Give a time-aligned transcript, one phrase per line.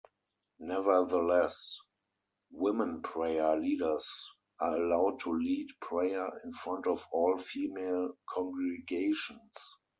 [0.57, 1.79] Nevertheless,
[2.49, 4.09] women prayer leaders
[4.59, 9.53] are allowed to lead prayer in front of all-female congregations.